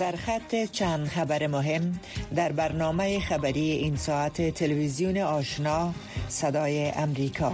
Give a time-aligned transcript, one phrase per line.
[0.00, 2.00] سرخط چند خبر مهم
[2.36, 5.94] در برنامه خبری این ساعت تلویزیون آشنا
[6.28, 7.52] صدای امریکا.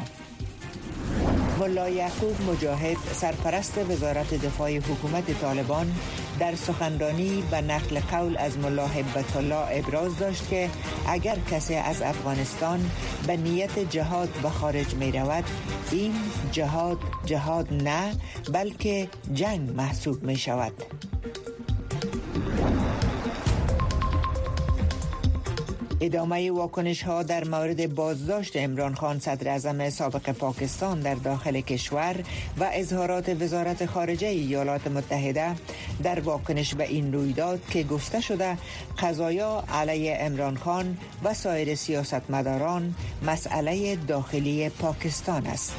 [1.61, 5.95] ملا یعقوب مجاهد سرپرست وزارت دفاع حکومت طالبان
[6.39, 10.71] در سخنرانی به نقل قول از ملا حبت الله ابراز داشت که
[11.09, 12.91] اگر کسی از افغانستان
[13.27, 15.45] به نیت جهاد به خارج می رود
[15.93, 16.15] این
[16.53, 18.13] جهاد جهاد نه
[18.53, 20.73] بلکه جنگ محسوب می شود
[26.01, 32.17] ادامه واکنش ها در مورد بازداشت امران خان صدر اعظم سابق پاکستان در داخل کشور
[32.61, 35.55] و اظهارات وزارت خارجه ایالات متحده
[36.03, 38.59] در واکنش به این رویداد که گفته شده
[38.99, 42.95] قضایا علیه امران خان و سایر سیاستمداران
[43.27, 45.73] مسئله داخلی پاکستان است.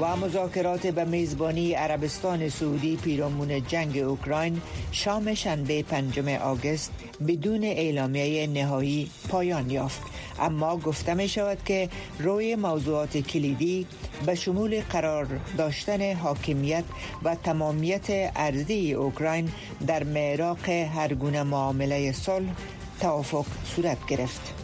[0.00, 4.60] و مذاکرات به میزبانی عربستان سعودی پیرامون جنگ اوکراین
[4.92, 6.92] شام شنبه پنجم آگست
[7.28, 10.02] بدون اعلامیه نهایی پایان یافت.
[10.40, 13.86] اما گفته می شود که روی موضوعات کلیدی
[14.26, 15.26] به شمول قرار
[15.58, 16.84] داشتن حاکمیت
[17.22, 19.52] و تمامیت ارضی اوکراین
[19.86, 22.52] در معراق هر گونه معامله صلح
[23.00, 24.63] توافق صورت گرفت.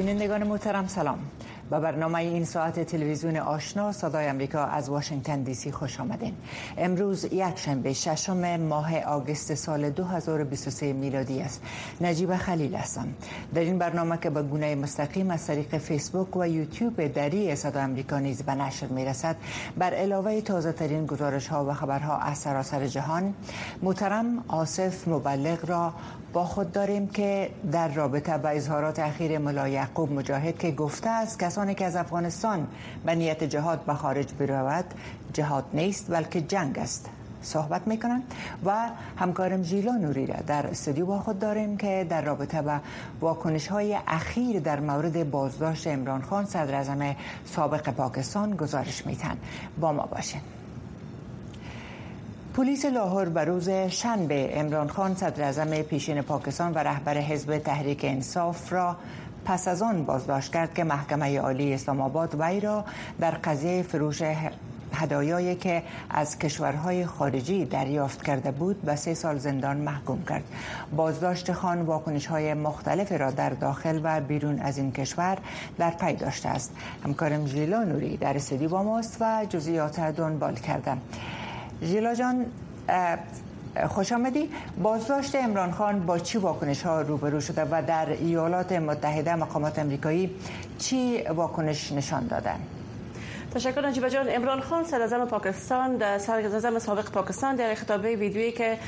[0.00, 1.18] بینندگان محترم سلام.
[1.70, 6.34] به برنامه این ساعت تلویزیون آشنا صدای امریکا از واشنگتن دی سی خوش آمدین.
[6.78, 11.62] امروز یک شنبه ششم ماه آگست سال 2023 میلادی است.
[12.00, 13.08] نجیب خلیل هستم.
[13.54, 18.18] در این برنامه که به گونه مستقیم از طریق فیسبوک و یوتیوب دری صدای امریکا
[18.18, 19.36] نیز به نشر می‌رسد
[19.78, 23.34] بر علاوه تازه ترین گزارش ها و خبرها از سراسر جهان
[23.82, 25.92] محترم آصف مبلغ را
[26.32, 31.38] با خود داریم که در رابطه با اظهارات اخیر ملا یعقوب مجاهد که گفته است
[31.60, 32.66] کسانی که از افغانستان
[33.06, 34.84] به نیت جهاد به خارج برود
[35.32, 37.10] جهاد نیست بلکه جنگ است.
[37.42, 38.22] صحبت می‌کنن
[38.64, 42.80] و همکارم ژیلا نوری را در استودیو با خود داریم که در رابطه با
[43.20, 49.36] واکنش های اخیر در مورد بازداشت عمران خان صدر اعظم سابق پاکستان گزارش میتن
[49.80, 50.40] با ما باشین.
[52.54, 58.00] پلیس لاهور بر روز شنبه امران خان صدر اعظم پیشین پاکستان و رهبر حزب تحریک
[58.04, 58.96] انصاف را
[59.44, 62.84] پس از آن بازداشت کرد که محکمه عالی اسلام آباد وی را
[63.20, 64.22] در قضیه فروش
[64.94, 70.44] هدایایی که از کشورهای خارجی دریافت کرده بود به سه سال زندان محکوم کرد.
[70.96, 75.38] بازداشت خان واکنش های مختلف را در داخل و بیرون از این کشور
[75.78, 76.72] در پی داشته است.
[77.04, 80.96] همکارم ژیلا نوری در استودیو با ماست و جزئیات دنبال کرده.
[81.82, 82.46] ژیلا جان
[83.88, 84.50] خوش آمدی.
[84.82, 90.30] بازداشت امران خان با چی واکنش ها روبرو شده و در ایالات متحده مقامات امریکایی
[90.78, 92.60] چی واکنش نشان دادن؟
[93.54, 94.26] تشکر نجیب جان.
[94.28, 98.78] امران خان صدر پاکستان در صدر سابق پاکستان در خطابه ویدیویی که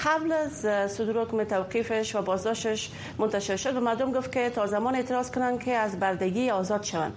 [0.00, 0.52] قبل از
[0.92, 5.60] صدور حکم توقیفش و بازداشتش منتشر شد به مردم گفت که تا زمان اعتراض کنند
[5.60, 7.12] که از بردگی آزاد شوند.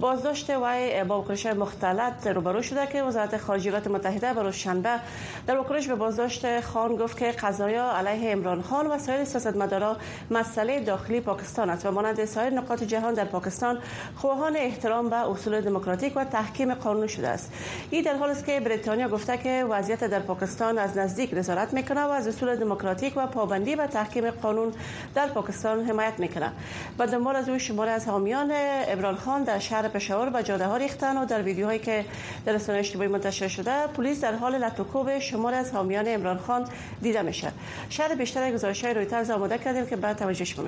[0.00, 5.00] بازداشت وی با واکنش مختلط روبرو شده که وزارت خارجه متحده بر شنبه
[5.46, 9.96] در واکنش به بازداشت خان گفت که قضایا علیه عمران خان و سایر سیاستمدارا
[10.30, 13.78] مسئله داخلی پاکستان است و مانند سایر نقاط جهان در پاکستان
[14.16, 17.52] خواهان احترام به اصول دموکراتیک و تحکیم قانون شده است.
[17.90, 22.00] این در حالی است که بریتانیا گفته که وضعیت در پاکستان از نزدیک نظارت می‌کنه
[22.00, 24.72] و از اصول دموکراتیک و پابندی به تحکیم قانون
[25.14, 26.52] در پاکستان حمایت می‌کنه.
[26.98, 28.50] و دنبال از او شماره از حامیان
[28.92, 32.04] عمران خان در شهر پشاور و جاده ها ریختن و در ویدیوهایی که
[32.44, 36.64] در رسانه اجتماعی منتشر شده پلیس در حال لطوکوب شمار از حامیان عمران خان
[37.02, 37.52] دیده میشه.
[37.88, 40.64] شهر بیشتر گزارش های رویترز آماده کردیم که بعد توجه شما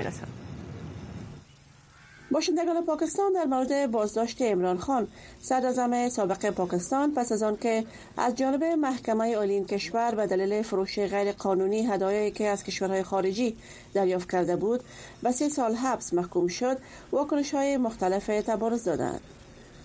[2.31, 5.09] باشندگان پاکستان در مورد بازداشت عمران خان.
[5.41, 7.85] صدر سابق پاکستان پس از آنکه
[8.17, 13.57] از جانب محکمه عالی کشور به دلیل فروش غیر قانونی هدایایی که از کشورهای خارجی
[13.95, 14.81] دریافت کرده بود
[15.23, 16.79] به سه سال حبس محکوم شد
[17.13, 19.21] واکنش های مختلف تبارز دادند.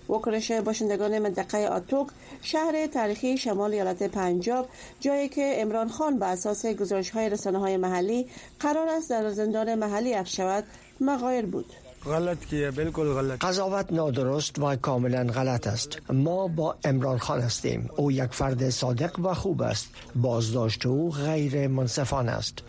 [0.08, 2.08] واکنش باشندگان منطقه آتوک
[2.42, 4.70] شهر تاریخی شمال ایالت پنجاب
[5.00, 8.28] جایی که امران خان به اساس گزارش های رسانه های محلی
[8.60, 10.64] قرار است در زندان محلی افشود شود
[11.02, 11.83] مغایر بود.
[12.06, 13.46] غلط کیه؟ بالکل غلط.
[13.46, 15.98] قضاوت نادرست و کاملا غلط است.
[16.10, 17.90] ما با امران خان هستیم.
[17.96, 19.90] او یک فرد صادق و خوب است.
[20.16, 22.64] بازداشت او غیر منصفانه است.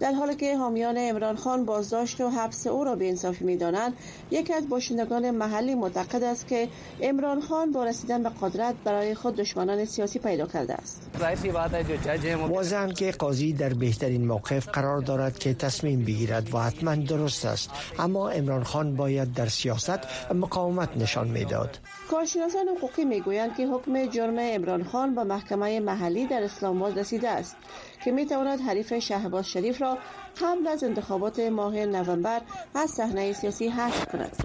[0.00, 3.92] در حالی که حامیان عمران خان بازداشت و حبس او را به انصافی می‌دانند
[4.30, 6.68] یکی از باشندگان محلی معتقد است که
[7.02, 11.10] عمران خان با رسیدن به قدرت برای خود دشمنان سیاسی پیدا کرده است.
[12.48, 17.70] واضح که قاضی در بهترین موقف قرار دارد که تصمیم بگیرد و حتما درست است.
[17.98, 19.98] اما عمران خان باید در سیاست
[20.34, 21.78] مقاومت نشان می‌داد.
[22.10, 27.28] کارشناسان حقوقی می‌گویند که حکم جرم عمران خان به محکمه محلی در اسلام آباد رسیده
[27.28, 27.56] است.
[28.06, 29.98] که می تواند حریف شهباز شریف را
[30.40, 32.40] قبل از انتخابات ماه نوامبر
[32.74, 34.36] از صحنه سیاسی حذف کند.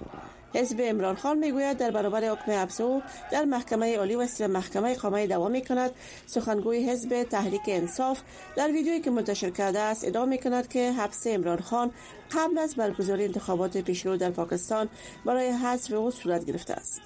[0.54, 3.02] حزب امران خان می‌گوید در برابر حکم حبس او
[3.32, 5.92] در محکمه عالی و محکمه اقامه دوام می کند
[6.26, 8.22] سخنگوی حزب تحریک انصاف
[8.56, 11.92] در ویدیویی که منتشر کرده است ادعا می کند که حبس امران خان
[12.32, 14.90] قبل از برگزاری انتخابات پیشرو در پاکستان
[15.26, 17.02] برای حذف او صورت گرفته است.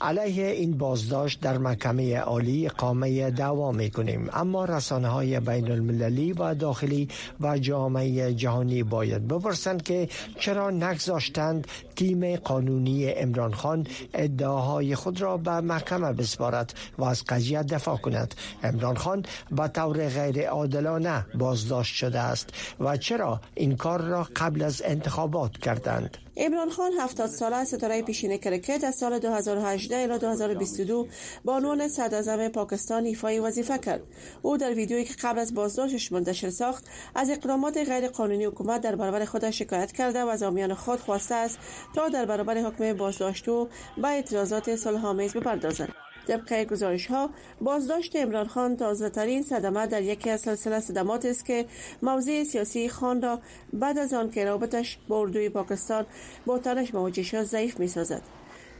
[0.00, 6.32] علیه این بازداشت در محکمه عالی اقامه دعوا می کنیم اما رسانه های بین المللی
[6.32, 7.08] و داخلی
[7.40, 10.08] و جامعه جهانی باید بپرسند که
[10.38, 11.66] چرا نگذاشتند
[11.96, 18.34] تیم قانونی امران خان ادعاهای خود را به محکمه بسپارد و از قضیه دفاع کند.
[18.62, 22.50] امران خان به طور غیر عادلانه بازداشت شده است
[22.80, 28.36] و چرا این کار را قبل از انتخابات کردند؟ عمران خان 70 ساله ستاره پیشین
[28.36, 31.08] کرکت از سال 2018 الی 2022
[31.44, 34.02] با عنوان صدراعظم پاکستان ایفای وظیفه کرد.
[34.42, 36.84] او در ویدیویی که قبل از بازداشتش منتشر ساخت
[37.14, 41.34] از اقدامات غیر قانونی حکومت در برابر خودش شکایت کرده و از آمیان خود خواسته
[41.34, 41.58] است
[41.94, 47.30] تا در برابر حکم بازداشت او به اعتراضات صلحآمیز بپردازند طبق گزارش ها
[47.60, 51.66] بازداشت امران خان تازه ترین صدمه در یکی از سلسله صدمات است که
[52.02, 53.40] موضع سیاسی خان را
[53.72, 56.06] بعد از آن که رابطش با اردوی پاکستان
[56.46, 58.22] با تنش مواجه شد ضعیف می سازد.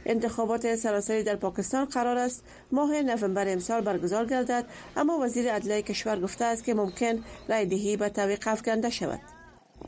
[0.05, 4.65] انتخابات سراسری در پاکستان قرار است ماه نوامبر امسال برگزار گردد
[4.97, 9.19] اما وزیر عدلیه کشور گفته است که ممکن رای دهی به توقف افکنده شود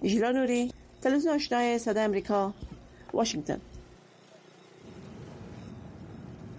[0.03, 0.67] ژیلا
[1.01, 2.53] تلویزیون آشنای صدا امریکا
[3.13, 3.61] واشنگتن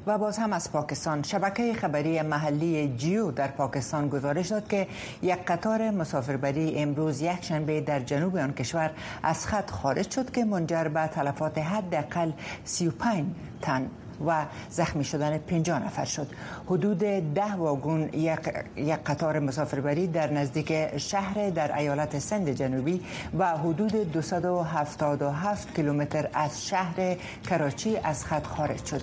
[0.07, 1.23] و باز هم از پاکستان.
[1.23, 4.87] شبکه خبری محلی جیو در پاکستان گزارش داد که
[5.23, 8.91] یک قطار مسافربری امروز یک شنبه در جنوب آن کشور
[9.23, 12.33] از خط خارج شد که منجر به تلفات حداقل
[12.65, 13.27] 35
[13.63, 13.91] تن
[14.27, 16.29] و زخمی شدن 50 نفر شد.
[16.67, 16.99] حدود
[17.35, 18.39] ده واگن یک,
[18.77, 23.01] یک قطار مسافربری در نزدیک شهر در ایالت سند جنوبی
[23.39, 27.17] و حدود 277 کیلومتر از شهر
[27.51, 29.03] کراچی از خط خارج شد.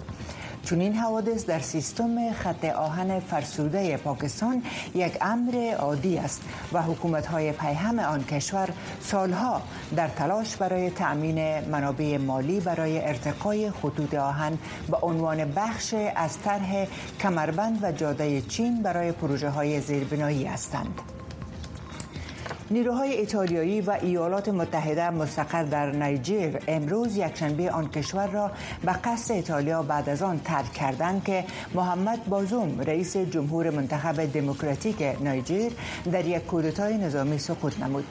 [0.66, 4.64] چون این حوادث در سیستم خط آهن فرسوده پاکستان
[4.96, 6.42] یک امر عادی است
[6.74, 8.70] و حکومت های پیهم آن کشور
[9.02, 9.62] سالها
[9.96, 14.58] در تلاش برای تأمین منابع مالی برای ارتقای خطوط آهن
[14.92, 16.86] به عنوان بخش از طرح
[17.20, 21.02] کمربند و جاده چین برای پروژه های زیربنایی هستند.
[22.72, 28.52] نیروهای ایتالیایی و ایالات متحده مستقر در نیجر امروز یکشنبه آن کشور را
[28.86, 35.02] به قصد ایتالیا بعد از آن ترک کردند که محمد بازوم رئیس جمهور منتخب دموکراتیک
[35.02, 35.70] نیجر
[36.12, 38.06] در یک کودتای نظامی سقوط نمود.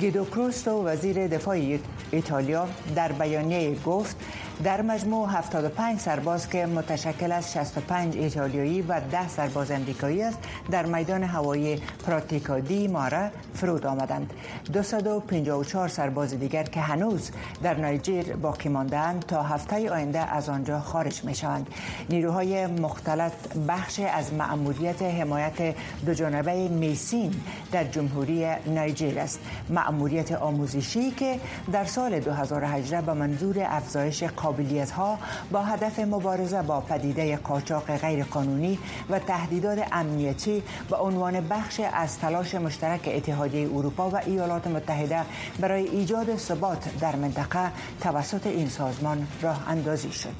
[0.00, 1.78] گیدو کروستو وزیر دفاع
[2.10, 4.16] ایتالیا در بیانیه گفت
[4.64, 10.38] در مجموع 75 سرباز که متشکل از 65 ایتالیایی و 10 سرباز امریکایی است
[10.70, 14.32] در میدان هوایی پراتیکادی ماره فرود آمدند.
[14.72, 17.30] 254 سرباز دیگر که هنوز
[17.62, 21.66] در نایجر باقی ماندهاند تا هفته آینده از آنجا خارج می شوند
[22.10, 23.32] نیروهای مختلط
[23.68, 25.74] بخش از مأموریت حمایت
[26.06, 27.34] دو جانبه میسین
[27.72, 29.40] در جمهوری نایجر است.
[29.68, 31.40] مأموریت آموزشی که
[31.72, 35.18] در سال 2018 به منظور افزایش قابلیت ها
[35.50, 38.78] با هدف مبارزه با پدیده قاچاق غیرقانونی
[39.10, 45.20] و تهدیدات امنیتی به عنوان بخش از تلاش مشترک اتحادیه اروپا و ایالات متحده
[45.60, 50.34] برای ایجاد ثبات در منطقه توسط این سازمان راه اندازی شد.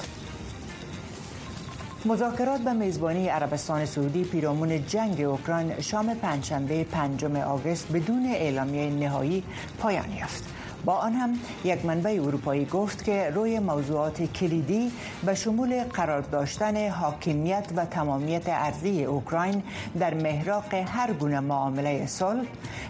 [2.04, 9.42] مذاکرات به میزبانی عربستان سعودی پیرامون جنگ اوکراین شام پنجشنبه پنجم آگوست بدون اعلامیه نهایی
[9.78, 10.59] پایان یافت.
[10.84, 14.92] با آن هم یک منبع اروپایی گفت که روی موضوعات کلیدی
[15.26, 19.62] به شمول قرار داشتن حاکمیت و تمامیت ارضی اوکراین
[19.98, 22.44] در محراق هر گونه معامله صلح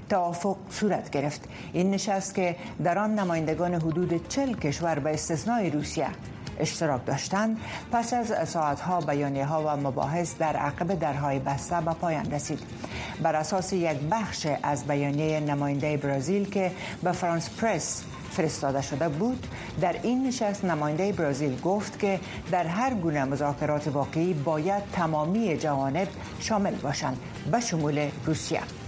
[0.09, 1.45] توافق صورت گرفت.
[1.73, 6.07] این نشست که در آن نمایندگان حدود چل کشور به استثنای روسیه
[6.61, 7.61] اشتراک داشتند.
[7.93, 12.61] پس از ساعتها بیانیه ها و مباحث در عقب درهای بسته به پایان رسید.
[13.23, 19.47] بر اساس یک بخش از بیانیه نماینده برزیل که به فرانس پرس فرستاده شده بود
[19.81, 26.09] در این نشست نماینده برزیل گفت که در هر گونه مذاکرات واقعی باید تمامی جوانب
[26.41, 27.19] شامل باشند.
[27.53, 28.80] به شمول روسیه.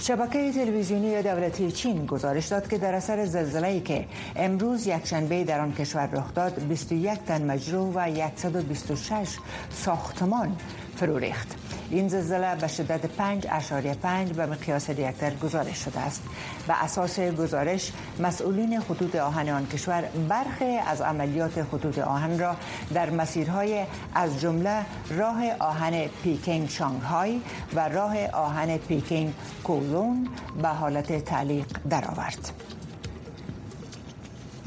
[0.00, 5.72] شبکه تلویزیونی دولتی چین گزارش داد که در اثر زلزله‌ای که امروز یکشنبه در آن
[5.72, 9.36] کشور رخ داد 21 تن مجروح و 126
[9.70, 10.56] ساختمان
[11.00, 11.48] فرو ریخت
[11.90, 16.22] این زلزله به شدت 5 اشاری 5 به مقیاس ریکتر گزارش شده است
[16.68, 22.56] به اساس گزارش مسئولین خطوط آهن آن کشور برخی از عملیات خطوط آهن را
[22.94, 27.40] در مسیرهایی از جمله راه آهن پیکینگ شانگهای
[27.74, 30.28] و راه آهن پیکینگ کولون
[30.62, 32.52] به حالت تعلیق درآورد.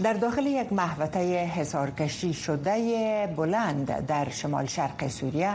[0.02, 5.50] در داخل یک محوطه حصارکشی شده بلند در شمال شرق سوریه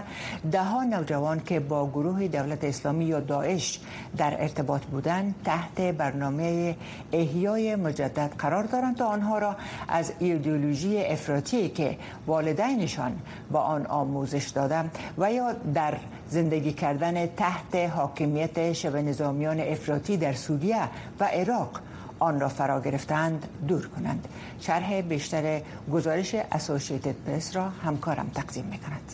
[0.53, 3.81] ده ها نوجوان که با گروه دولت اسلامی یا داعش
[4.17, 6.77] در ارتباط بودند تحت برنامه
[7.13, 9.57] احیای مجدد قرار دارند تا آنها را
[9.89, 13.13] از ایدئولوژی افراطی که والدینشان
[13.51, 14.85] با آن آموزش داده
[15.19, 15.95] و یا در
[16.31, 20.83] زندگی کردن تحت حاکمیت شبه نظامیان افراطی در سوریه
[21.21, 21.81] و عراق
[22.19, 24.29] آن را فرا گرفتند دور کنند.
[24.61, 25.61] شرح بیشتر
[25.93, 29.13] گزارش اسوسییتد پرس را همکارم تقدیم می کند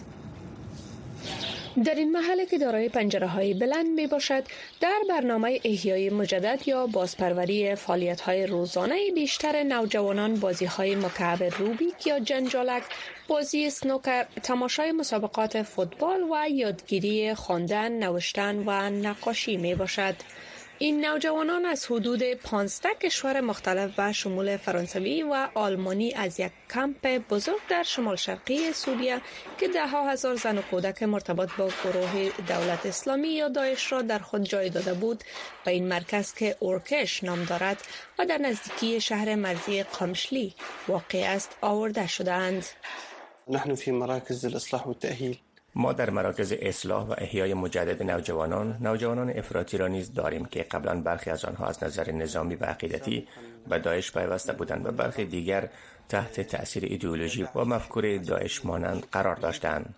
[1.85, 4.45] در این محله که دارای پنجره های بلند می باشد
[4.81, 12.07] در برنامه احیای مجدد یا بازپروری فعالیت های روزانه بیشتر نوجوانان بازی های مکعب روبیک
[12.07, 12.83] یا جنجالک
[13.29, 20.15] بازی سنوکر تماشای مسابقات فوتبال و یادگیری خواندن نوشتن و نقاشی می باشد
[20.85, 27.07] این نوجوانان از حدود 15 کشور مختلف و شمول فرانسوی و آلمانی از یک کمپ
[27.07, 29.21] بزرگ در شمال شرقی سوریه
[29.59, 34.03] که ده ها هزار زن و کودک مرتبط با گروه دولت اسلامی یا داعش را
[34.03, 35.25] در خود جای داده بود
[35.67, 37.83] و این مرکز که اورکش نام دارد
[38.19, 40.55] و در نزدیکی شهر مرزی قمشلی
[40.89, 42.65] واقع است آورده شدند.
[43.49, 45.39] نحن في مراكز الاصلاح والتأهيل
[45.75, 51.01] ما در مراکز اصلاح و احیای مجدد نوجوانان نوجوانان افراطی را نیز داریم که قبلا
[51.01, 53.29] برخی از آنها از نظر نظامی و عقیدتی
[53.69, 55.69] به داعش پیوسته بودند و برخی دیگر
[56.09, 59.95] تحت تأثیر ایدئولوژی و مفکوره داعش مانند قرار داشتند.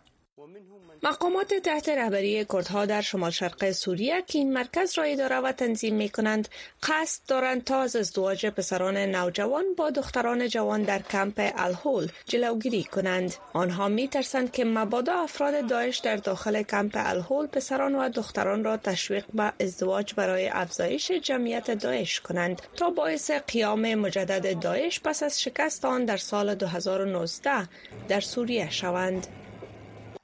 [1.03, 5.95] مقامات تحت رهبری کردها در شمال شرق سوریه که این مرکز را اداره و تنظیم
[5.95, 6.49] می کنند
[6.83, 13.35] قصد دارند تا از ازدواج پسران نوجوان با دختران جوان در کمپ الهول جلوگیری کنند.
[13.53, 18.77] آنها می ترسند که مبادا افراد داعش در داخل کمپ الهول پسران و دختران را
[18.77, 25.43] تشویق به ازدواج برای افزایش جمعیت داعش کنند تا باعث قیام مجدد داعش پس از
[25.43, 27.69] شکست آن در سال 2019
[28.09, 29.27] در سوریه شوند.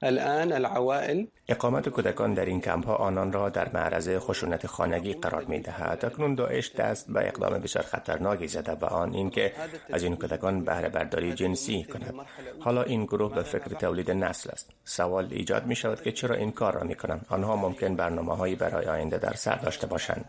[0.03, 5.45] الان العوائل اقامت کودکان در این کمپ ها آنان را در معرض خشونت خانگی قرار
[5.45, 9.53] می دهد اکنون داعش دست به اقدام بسیار خطرناکی زده و آن اینکه
[9.91, 12.15] از این کودکان بهره برداری جنسی کند.
[12.61, 14.71] حالا این گروه به فکر تولید نسل است.
[14.85, 18.55] سوال ایجاد می شود که چرا این کار را می کنند آنها ممکن برنامه هایی
[18.55, 20.25] برای آینده در سر داشته باشند.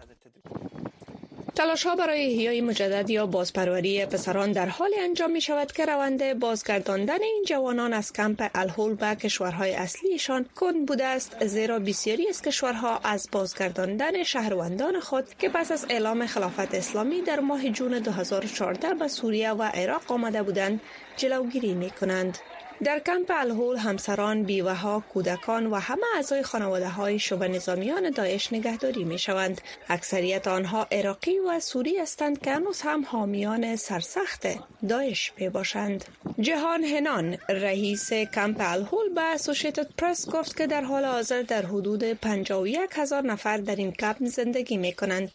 [1.55, 6.39] تلاش ها برای احیای مجدد یا بازپروری پسران در حال انجام می شود که روند
[6.39, 12.41] بازگرداندن این جوانان از کمپ الهول به کشورهای اصلیشان کند بوده است زیرا بسیاری از
[12.41, 18.93] کشورها از بازگرداندن شهروندان خود که پس از اعلام خلافت اسلامی در ماه جون 2014
[18.93, 20.81] به سوریه و عراق آمده بودند
[21.17, 22.38] جلوگیری می کنند.
[22.84, 29.03] در کمپ الهول همسران، بیوه کودکان و همه اعضای خانواده های شبه نظامیان داعش نگهداری
[29.03, 29.62] می شوند.
[29.89, 34.48] اکثریت آنها عراقی و سوری هستند که هنوز هم حامیان سرسخت
[34.89, 36.06] داعش می باشند.
[36.39, 42.03] جهان هنان رئیس کمپ الهول به اسوسییتد پرس گفت که در حال حاضر در حدود
[42.03, 45.32] 51 هزار نفر در این کمپ زندگی می کنند.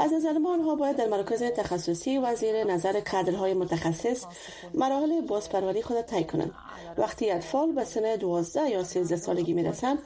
[0.00, 4.24] از نظر ما آنها باید در مراکز تخصصی و زیر نظر کادرهای متخصص
[4.74, 5.20] مراحل
[5.60, 6.52] بازپروری خود طی کنند
[6.98, 9.98] وقتی اطفال به سن 12 یا 13 سالگی می‌رسند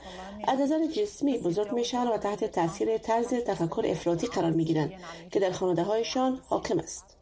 [0.48, 4.92] از نظر جسمی بزرگ میشن و تحت تاثیر طرز تفکر افراطی قرار می‌گیرند
[5.30, 7.13] که در خانواده هایشان حاکم است.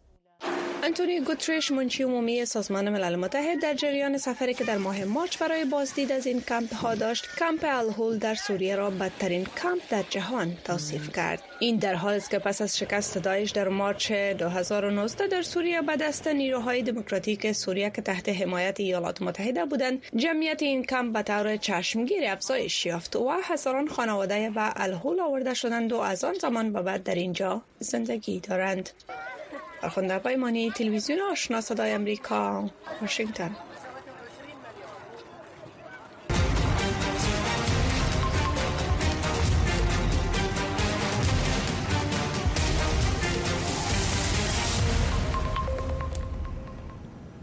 [0.84, 5.64] انتونی گوتریش منشی عمومی سازمان ملل متحد در جریان سفری که در ماه مارچ برای
[5.64, 10.56] بازدید از این کمپ ها داشت کمپ الهول در سوریه را بدترین کمپ در جهان
[10.64, 11.42] توصیف کرد.
[11.60, 15.96] این در حالی است که پس از شکست داعش در مارچ 2019 در سوریه به
[15.96, 21.56] دست نیروهای دموکراتیک سوریه که تحت حمایت ایالات متحده بودند جمعیت این کمپ به طور
[21.56, 26.82] چشمگیر افزایش یافت و هزاران خانواده به الهول آورده شدند و از آن زمان به
[26.82, 28.90] بعد در اینجا زندگی دارند.
[29.82, 32.70] فرخنده پیمانی تلویزیون آشنا صدای امریکا
[33.00, 33.56] واشنگتن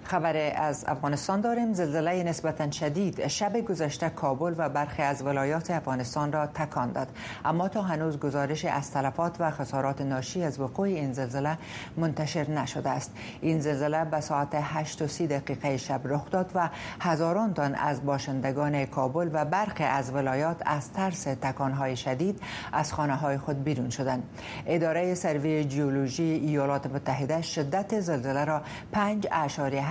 [0.09, 1.73] خبر از افغانستان داریم.
[1.73, 7.07] زلزله نسبتا شدید شب گذشته کابل و برخی از ولایات افغانستان را تکان داد.
[7.45, 11.57] اما تا هنوز گزارش از تلفات و خسارات ناشی از وقوع این زلزله
[11.97, 13.11] منتشر نشده است.
[13.41, 16.69] این زلزله به ساعت 8 و 30 دقیقه شب رخ داد و
[17.01, 22.41] هزاران تن از باشندگان کابل و برخی از ولایات از ترس تکانهای شدید
[22.73, 24.23] از خانه های خود بیرون شدند.
[24.65, 28.61] اداره سروی جیولوژی ایالات متحده شدت زلزله را
[28.91, 29.27] 5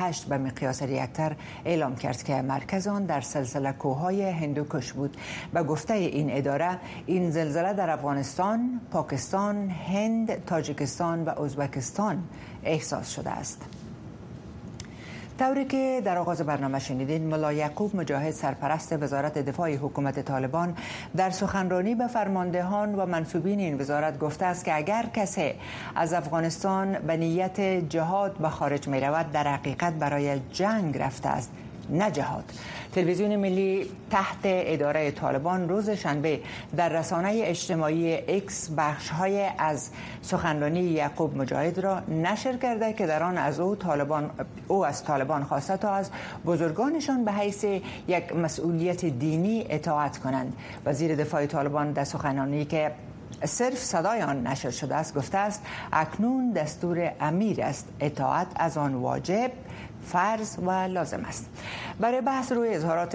[0.08, 5.16] 8 به مقیاس ریکتر اعلام کرد که مرکز آن در سلسله کوههای هندوکش بود
[5.52, 12.22] به گفته این اداره این زلزله در افغانستان، پاکستان، هند، تاجیکستان و ازبکستان
[12.64, 13.62] احساس شده است.
[15.38, 20.76] طوری که در آغاز برنامه شنیدین ملا یعقوب مجاهد سرپرست وزارت دفاع حکومت طالبان
[21.16, 25.52] در سخنرانی به فرماندهان و منصوبین این وزارت گفته است که اگر کسی
[25.94, 31.50] از افغانستان به نیت جهاد به خارج می رود در حقیقت برای جنگ رفته است
[31.90, 32.44] نه جهاد.
[32.92, 36.40] تلویزیون ملی تحت اداره طالبان روز شنبه
[36.76, 39.90] در رسانه اجتماعی اکس بخش های از
[40.22, 44.30] سخنرانی یعقوب مجاهد را نشر کرده که در آن از او طالبان
[44.68, 46.10] او از طالبان خواسته تا از
[46.46, 47.64] بزرگانشان به حیث
[48.08, 50.56] یک مسئولیت دینی اطاعت کنند.
[50.86, 52.90] وزیر دفاع طالبان در سخنرانی که
[53.44, 57.88] صرف صدای آن نشر شده است گفته است اکنون دستور امیر است.
[58.00, 59.50] اطاعت از آن واجب
[60.04, 61.50] فرض و لازم است.
[62.00, 63.14] برای بحث روی اظهارات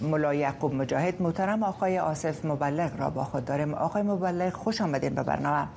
[0.00, 3.74] ملا یعقوب مجاهد محترم آقای آصف مبلغ را با خود داریم.
[3.74, 5.68] آقای مبلغ خوش آمدین به برنامه.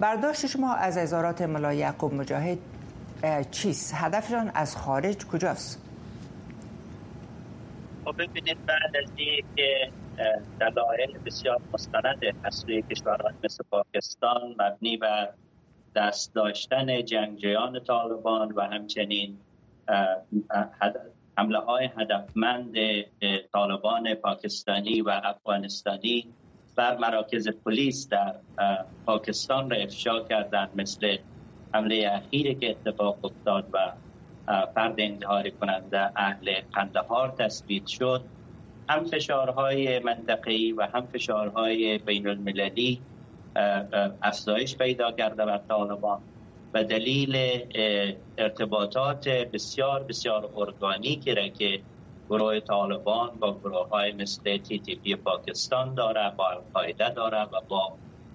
[0.00, 2.58] برداشت شما از اظهارات ملا یعقوب مجاهد
[3.50, 5.82] چیست؟ هدفشان از خارج کجاست؟
[8.04, 9.10] خب ببینید بعد از
[9.56, 9.90] که
[10.60, 15.28] دلایل بسیار مستند از سوی کشوران مثل پاکستان مبنی بر
[15.94, 19.38] دست داشتن جنگجویان طالبان و همچنین
[21.38, 22.76] حمله های هدفمند
[23.52, 26.26] طالبان پاکستانی و افغانستانی
[26.76, 28.34] بر مراکز پلیس در
[29.06, 31.16] پاکستان را افشا کردند مثل
[31.74, 33.92] حمله اخیری که اتفاق افتاد و
[34.74, 38.24] فرد انتحاری کننده اهل قندهار تثبیت شد.
[38.88, 43.00] هم فشارهای منطقی و هم فشارهای بین المللی
[44.22, 46.20] افزایش پیدا کرده بر طالبان
[46.74, 47.36] و دلیل
[48.38, 51.80] ارتباطات بسیار بسیار ارگانیکی را که
[52.30, 57.60] گروه طالبان با گروه های مثل تی تی پی پاکستان داره با القاعده داره و
[57.68, 57.92] با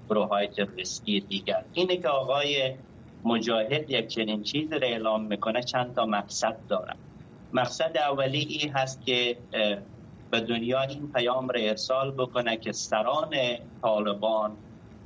[0.10, 1.66] گروه های تروریستی دیگر.
[1.74, 2.76] اینه که آقای
[3.26, 6.94] مجاهد یک چنین چیز را اعلام می‌کنه چند تا مقصد داره.
[7.54, 9.38] مقصد اولی این هست که
[10.34, 13.36] به دنیا این پیام را ارسال بکنه که سران
[13.82, 14.58] طالبان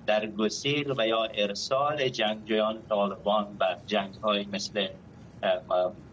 [0.06, 4.88] در گسیل و یا ارسال جنگجویان طالبان و جنگ های مثل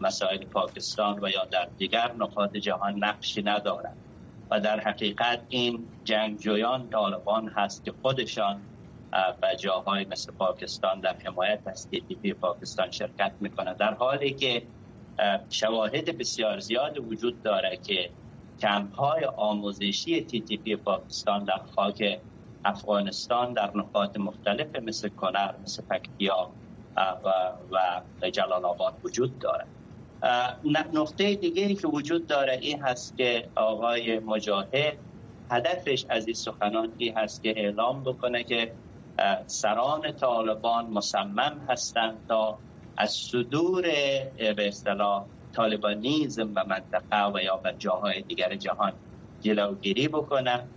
[0.01, 3.97] مسائل پاکستان و یا در دیگر نقاط جهان نقشی ندارند.
[4.51, 8.61] و در حقیقت این جنگجویان طالبان هست که خودشان
[9.41, 13.73] به جاهای مثل پاکستان در حمایت از تی پاکستان شرکت می‌کنه.
[13.73, 14.63] در حالی که
[15.49, 18.09] شواهد بسیار زیاد وجود داره که
[18.61, 22.21] کمپ های آموزشی تی پاکستان در خاک
[22.65, 26.51] افغانستان در نقاط مختلف مثل کنر مثل پکتیا
[26.97, 27.29] و,
[28.21, 29.65] و جلال آباد وجود داره
[30.93, 34.97] نقطه دیگری که وجود داره این هست که آقای مجاهد
[35.51, 38.71] هدفش از این سخنان این هست که اعلام بکنه که
[39.45, 42.57] سران طالبان مصمم هستند تا
[42.97, 43.81] از صدور
[44.37, 48.93] به اصطلاح طالبانیزم و منطقه و یا به جاهای دیگر جهان
[49.39, 50.69] جلوگیری بکنه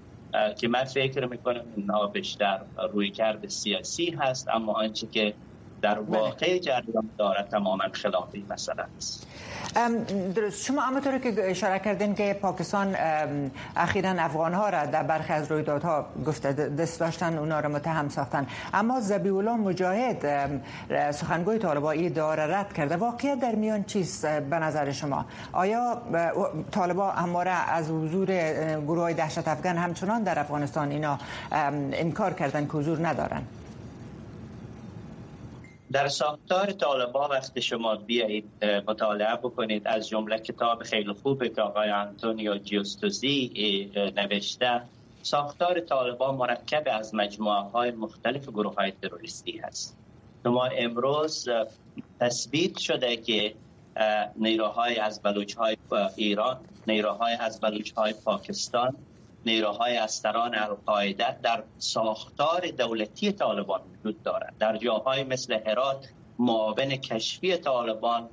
[0.59, 5.35] که من فکر می‌کنم اینها بیشتر روی کرد سیاسی هست اما آنچه که
[5.83, 9.27] در واقع جریان داره تماما خلافی مسئله است.
[10.35, 10.64] درست.
[10.64, 12.97] شما همونطوری که اشاره کردین که پاکستان
[13.77, 18.47] اخیرا افغان ها را در برخی از رویدادها گفته دست داشتن اونا را متهم ساختن.
[18.75, 20.51] اما زبی الله مجاهد
[21.11, 22.97] سخنگوی طالبایی داره رد کرده.
[22.97, 26.03] واقعیت در میان چیست به نظر شما؟ آیا
[26.71, 28.27] طالبا همواره از حضور
[28.81, 31.19] گروه های دهشت افغان همچنان در افغانستان اینا
[31.93, 33.43] انکار کردن که حضور ندارن؟
[35.92, 39.83] در ساختار طالبا وقتی شما بیایید مطالعه بکنید.
[39.87, 44.83] از جمله کتاب خیلی خوبه که آقای انتونیو جیوستوزی نوشته.
[45.22, 49.96] ساختار طالبا مرکب از مجموعه های مختلف گروه های تروریستی هست.
[50.44, 51.48] شما امروز
[52.20, 53.55] تثبیت شده که
[54.37, 55.77] نیروهای از بلوچ های
[56.16, 58.96] ایران نیروهای از بلوچ های پاکستان
[59.49, 66.09] نیروهای از سران القاعده در ساختار دولتی طالبان وجود دارد در جاهای مثل هرات
[66.39, 68.29] معاون کشفی طالبان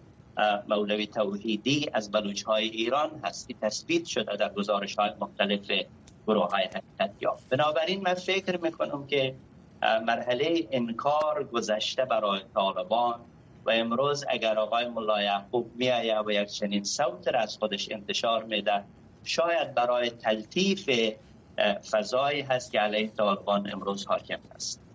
[0.69, 5.71] مولوی توحیدی از بلوچ های ایران هستی تثبیت شده در گزارش های مختلف
[6.28, 9.36] گروه های حقیقت یا بنابراین من فکر می‌کنم که
[9.82, 13.19] مرحله انکار گذشته برای طالبان
[13.65, 18.43] و امروز اگر آقای ملا یعقوب میآید و یک چنین صوت را از خودش انتشار
[18.43, 18.84] میده
[19.25, 20.89] شاید برای تلطیف
[21.91, 24.85] فضایی هست که علیه طالبان امروز حاکم است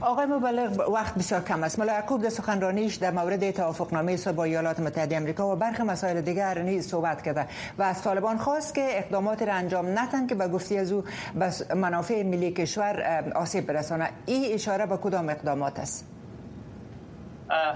[0.00, 1.78] آقای مبلغ وقت بسیار کم است.
[1.78, 6.20] ملا یعقوب در سخنرانیش در مورد توافقنامه صلح با ایالات متحده آمریکا و برخی مسائل
[6.20, 7.46] دیگر نیز صحبت کرده
[7.78, 11.04] و از طالبان خواست که اقدامات را انجام نتن که به گفتی از او
[11.40, 14.10] بس منافع ملی کشور آسیب برسانه.
[14.26, 16.08] این اشاره به کدام اقدامات است؟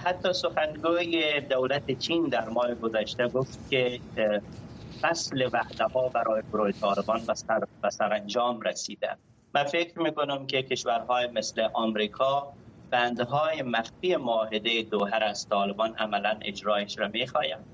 [0.04, 4.00] حتی سخنگوی دولت چین در ماه گذشته گفت که
[5.02, 7.20] فصل وحده ها برای گروه طالبان
[7.82, 9.16] به سرانجام رسیده.
[9.54, 12.52] من فکر می‌کنم که کشورهای مثل آمریکا
[12.90, 17.64] بندهای مخفی معاهده دوهر از طالبان عملا اجرایش را می‌خواهند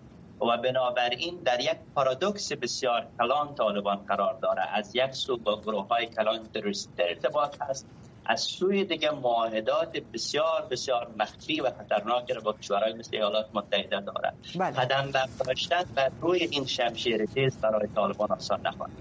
[0.41, 5.89] و بنابراین در یک پارادوکس بسیار کلان طالبان قرار داره از یک سو با گروه
[5.89, 7.87] های کلان تروریست ارتباط هست.
[8.27, 14.01] از سوی دیگه معاهدات بسیار بسیار مخفی و خطرناک را با کشورهای مثل ایالات متحده
[14.01, 14.71] دارد بله.
[14.71, 18.93] قدم برداشتن بر روی این شمشیر تیز برای طالبان آسان نخواهد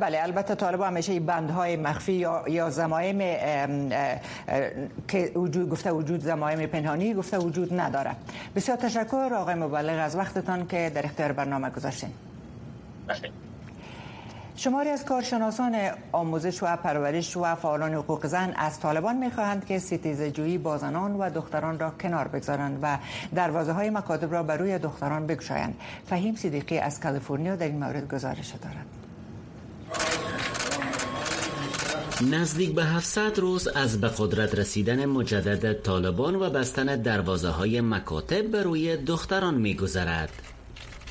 [0.00, 3.18] بله البته طالبان همیشه بندهای مخفی یا, یا زمایم
[5.08, 8.16] که وجود گفته وجود زمایم پنهانی گفته وجود نداره
[8.56, 12.10] بسیار تشکر آقای مبلغ از وقتتان که در اختیار برنامه گذاشتین
[13.06, 13.41] بله.
[14.56, 15.76] شماری از کارشناسان
[16.12, 21.12] آموزش و پرورش و فعالان حقوق زن از طالبان می‌خواهند که ستیزه جویی با زنان
[21.12, 22.98] و دختران را کنار بگذارند و
[23.34, 25.74] دروازه های مکاتب را بر روی دختران بگشایند.
[26.06, 28.86] فهیم صدیقی از کالیفرنیا در این مورد گزارش دارد.
[32.30, 38.50] نزدیک به 700 روز از به قدرت رسیدن مجدد طالبان و بستن دروازه های مکاتب
[38.50, 40.32] به روی دختران میگذرد.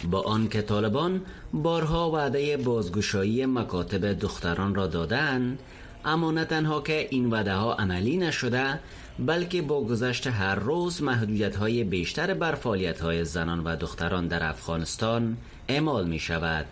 [0.05, 1.21] با آنکه طالبان
[1.53, 5.59] بارها وعده بازگشایی مکاتب دختران را دادند
[6.05, 8.79] اما نه تنها که این وعده ها عملی نشده
[9.19, 14.49] بلکه با گذشت هر روز محدودیت های بیشتر بر فعالیت های زنان و دختران در
[14.49, 15.37] افغانستان
[15.67, 16.65] اعمال می شود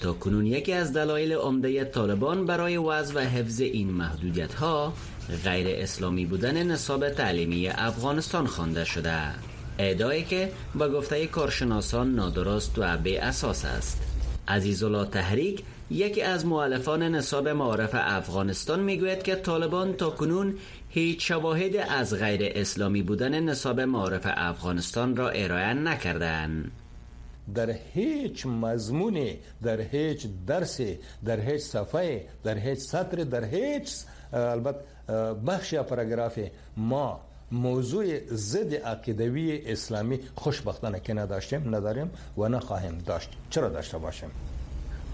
[0.00, 4.92] تا کنون یکی از دلایل عمده طالبان برای وضع و حفظ این محدودیت ها
[5.44, 9.55] غیر اسلامی بودن نصاب تعلیمی افغانستان خوانده شده.
[9.78, 14.02] ادعایی که با گفته کارشناسان نادرست و به اساس است
[14.48, 20.54] عزیزالله تحریک یکی از معلفان نصاب معارف افغانستان می‌گوید که طالبان تا کنون
[20.88, 26.70] هیچ شواهد از غیر اسلامی بودن نصاب معارف افغانستان را ارائه نکردند.
[27.54, 33.92] در هیچ مضمونی در هیچ درسی در هیچ صفحه در هیچ سطر در هیچ
[34.32, 34.80] البته
[35.46, 36.38] بخش یا پاراگراف
[36.76, 37.20] ما
[37.52, 43.28] موضوع ضد عقیدوی اسلامی خوشبختانه که نداشتیم نداریم و نخواهیم داشت.
[43.50, 44.30] چرا داشته باشیم؟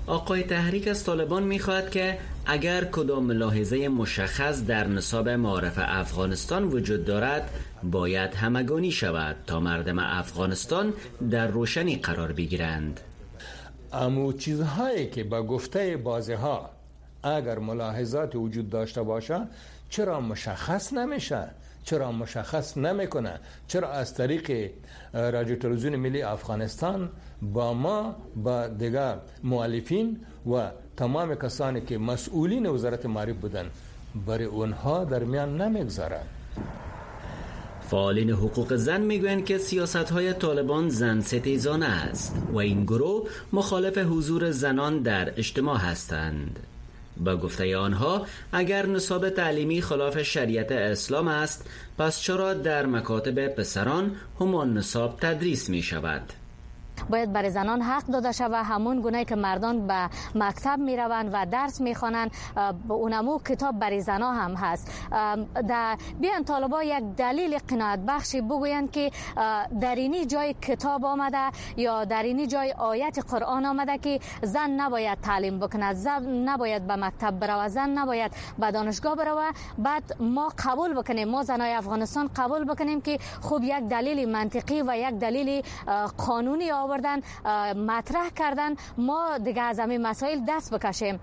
[0.07, 7.05] آقای تحریک از طالبان می‌خواهد که اگر کدام ملاحظه مشخص در نصاب معارف افغانستان وجود
[7.05, 7.51] دارد
[7.83, 10.93] باید همگانی شود تا مردم افغانستان
[11.31, 13.01] در روشنی قرار بگیرند.
[13.93, 16.71] امو چیزهایی که با گفته بازه ها
[17.23, 19.41] اگر ملاحظات وجود داشته باشه
[19.91, 21.49] چرا مشخص نمیشه
[21.85, 24.71] چرا مشخص نمی‌کنه؟ چرا از طریق
[25.13, 27.11] رادیو تلویزیون ملی افغانستان
[27.43, 30.21] با ما با دیگر مؤلفین
[30.53, 33.67] و تمام کسانی که مسئولین وزارت معرف بودن
[34.27, 36.27] برای اونها در میان نمی‌گذارن
[37.91, 43.99] فعالین حقوق زن می‌گویند که سیاست های طالبان زن ستیزانه است و این گروه مخالف
[43.99, 46.61] حضور زنان در اجتماع هستند.
[47.17, 54.17] با گفته آنها اگر نصاب تعلیمی خلاف شریعت اسلام است پس چرا در مکاتب پسران
[54.41, 56.42] همان نصاب تدریس می شود؟
[57.11, 61.47] باید برای زنان حق داده شود همون گونه که مردان به مکتب می روند و
[61.47, 62.31] درس می خوانند
[62.89, 64.91] اونمو کتاب برای زنان هم هست.
[65.69, 69.11] در بیان طالبا یک دلیل قناعت بخشی بگویند که
[69.81, 75.21] در اینی جای کتاب آمده یا در اینی جای آیت قرآن آمده که زن نباید
[75.21, 75.95] تعلیم بکند.
[75.95, 81.43] زن نباید به مکتب بروه زن نباید به دانشگاه بروه بعد ما قبول بکنیم ما
[81.43, 85.63] زنای افغانستان قبول بکنیم که خوب یک دلیل منطقی و یک دلیل
[86.17, 87.21] قانونی آوردن
[87.75, 88.75] مطرح کردن.
[88.99, 91.21] ما دیگه از همین مسائل دست بکشیم.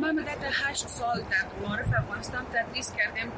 [0.00, 3.32] ما مدت هشت سال در معارف افغانستان تدریس کردیم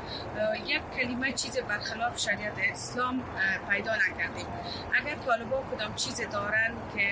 [0.66, 3.22] یک کلمه چیز برخلاف شریعت اسلام
[3.70, 4.46] پیدا نکردیم.
[4.94, 7.08] اگر طالبا کدام چیز دارن که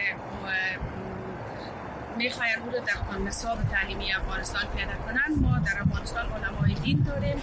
[2.16, 7.42] می‌خواین رو در نصاب تعلیمی افغانستان پیدا کنن ما در افغانستان علمای دین داریم.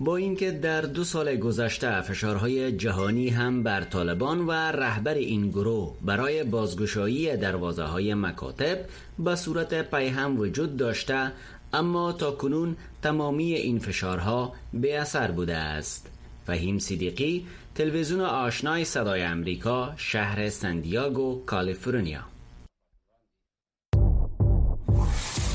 [0.00, 5.96] با اینکه در دو سال گذشته فشارهای جهانی هم بر طالبان و رهبر این گروه
[6.02, 8.78] برای بازگشایی دروازه های مکاتب
[9.18, 11.32] به صورت پیهم وجود داشته
[11.72, 16.06] اما تا کنون تمامی این فشارها به اثر بوده است.
[16.46, 22.24] فهیم صدیقی تلویزیون آشنای صدای امریکا شهر سندیاگو کالیفرنیا.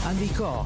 [0.06, 0.66] امریکا.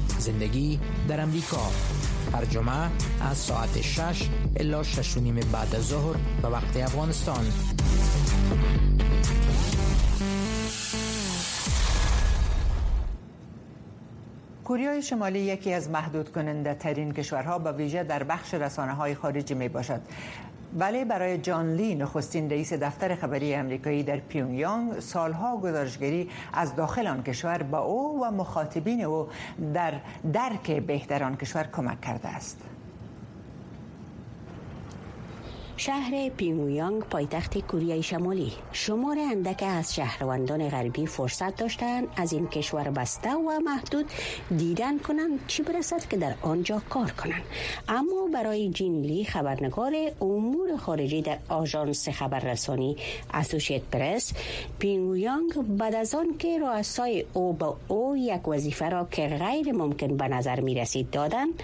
[0.21, 1.71] زندگی در امریکا.
[2.33, 2.89] هر جمعه
[3.21, 7.45] از ساعت 6 الا 6 نیم بعد از ظهر به وقت افغانستان.
[14.65, 19.53] کوریای شمالی یکی از محدود کننده ترین کشورها به ویژه در بخش رسانه های خارجی
[19.53, 20.01] می باشد
[20.79, 27.07] ولی برای جان لی نخستین رئیس دفتر خبری امریکایی در پیونگیانگ سالها گزارشگری از داخل
[27.07, 29.27] آن کشور با او و مخاطبین او
[29.73, 29.93] در
[30.33, 32.57] درک بهتر آن کشور کمک کرده است.
[35.81, 38.51] شهر پیونگیانگ پایتخت کره شمالی.
[38.71, 44.05] شمار اندک از شهروندان غربی فرصت داشتند از این کشور بسته و محدود
[44.57, 47.41] دیدن کنند چی برسد که در آنجا کار کنند
[47.89, 52.95] اما برای جین لی خبرنگار امور خارجی در آژانس خبررسانی
[53.33, 54.33] اسوشیت پرس
[54.79, 60.17] پیونگیانگ بعد از آن که رؤسای او با او یک وظیفه را که غیر ممکن
[60.17, 61.63] به نظر می رسید دادند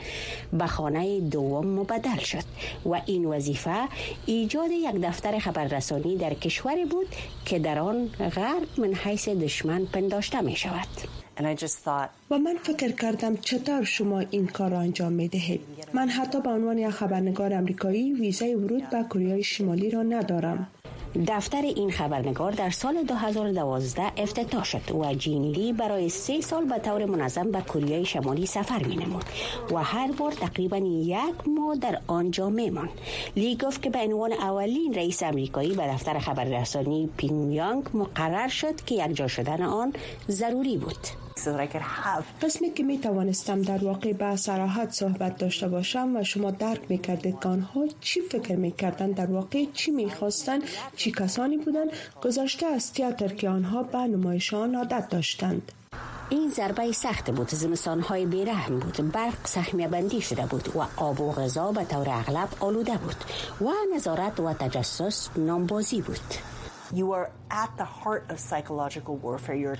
[0.54, 2.44] به خانه دوم مبدل شد
[2.86, 3.88] و این وظیفه
[4.26, 7.08] ایجاد یک دفتر خبررسانی در کشوری بود
[7.46, 10.88] که در آن غرب من حیث دشمن پنداشته می شود.
[12.32, 15.62] و من فکر کردم چطور شما این کار را انجام می دهید.
[15.94, 20.68] من حتی به عنوان یک خبرنگار امریکایی ویزای ورود به کره شمالی را ندارم.
[21.26, 26.80] دفتر این خبرنگار در سال 2012 افتتاح شد و جین لی برای سه سال به
[26.80, 29.24] طور منظم به کره شمالی سفر می نمود
[29.72, 32.90] و هر بار تقریبا یک ماه در آنجا می ماند.
[33.36, 38.96] لی گفت که به عنوان اولین رئیس امریکایی به دفتر خبررسانی پینگیانگ مقرر شد که
[39.06, 39.94] یک جا شدن آن
[40.30, 41.27] ضروری بود.
[42.42, 46.98] قسمی که می توانستم در واقع به سراحت صحبت داشته باشم و شما درک می
[46.98, 50.60] کردید که آنها چی فکر می کردن در واقع چی می خواستن
[50.96, 51.90] چی کسانی بودند.
[52.24, 55.72] گذاشته از تیاتر که آنها به نمایشان عادت داشتند.
[56.30, 61.22] این ضربه سخت بود زمستان های بیرحم بود برق سهمیه بندی شده بود و آب
[61.22, 63.16] و غذا به طور اغلب آلوده بود
[63.62, 66.57] و نظارت و تجسس نامبازی بود.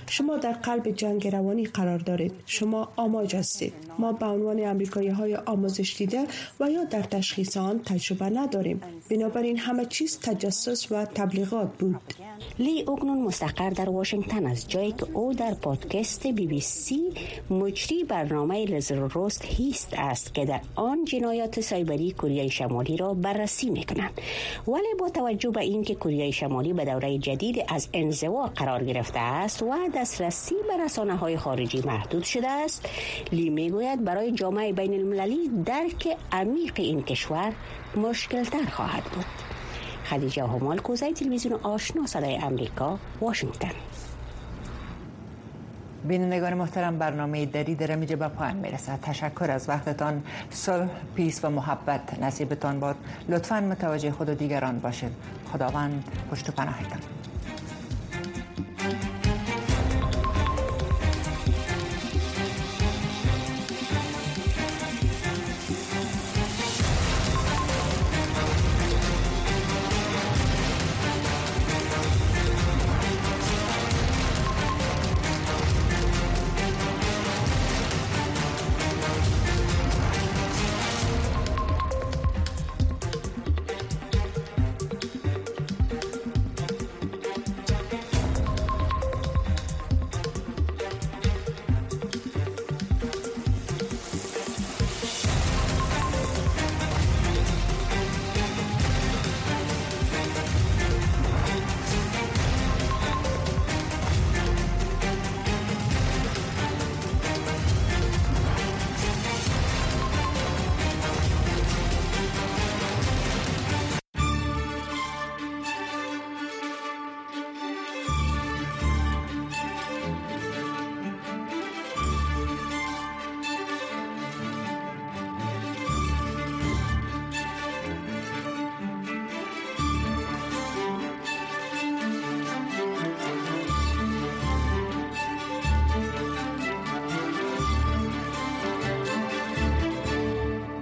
[0.06, 2.32] شما در قلب جنگ روانی قرار دارید.
[2.46, 3.74] شما آماج هستید.
[3.98, 6.26] ما به عنوان امریکایی های آموزش دیده
[6.60, 8.80] و یا در تشخیص آن تجربه نداریم.
[9.10, 12.00] بنابراین همه چیز تجسس و تبلیغات بود.
[12.58, 17.12] لی اکنون مستقر در واشنگتن است جایی که او در پادکست بی بی سی
[17.50, 23.70] مجری برنامه لزر روست هیست است که در آن جنایات سایبری کره شمالی را بررسی
[23.70, 24.20] می کنند
[24.68, 29.62] ولی با توجه به اینکه کره شمالی به دوره جدید از انزوا قرار گرفته است
[29.62, 32.88] و دسترسی به رسانه های خارجی محدود شده است.
[33.32, 37.52] لی می گوید برای جامعه بین المللی درک عمیق این کشور
[37.96, 39.24] مشکل تر خواهد بود.
[40.10, 43.72] خدیجه همال کوزه تلویزیون آشنا صدای امریکا واشنگتن.
[46.08, 48.98] بینندگان محترم برنامه دری در میجه به پایان می‌رسد.
[49.02, 50.22] تشکر از وقتتان.
[50.50, 52.96] صلح پیس و محبت نصیبتان باد.
[53.28, 55.12] لطفا متوجه خود و دیگران باشید.
[55.52, 57.17] خداوند پشت و پناهتان.